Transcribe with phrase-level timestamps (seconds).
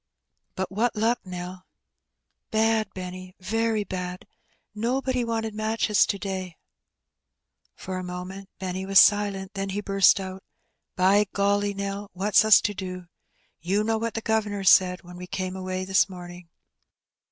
[0.55, 1.67] Bat what luck, Nell?""
[2.49, 4.25] Bad, Benny, very bad.
[4.73, 6.57] Nobody wanted matches to day,"
[7.75, 10.41] For a moment Benny was silent, then he buret out,"
[10.95, 12.09] By golly, Nell!
[12.13, 13.09] what's us to do?
[13.59, 16.49] You know what the guv'nor said when we came away this morning?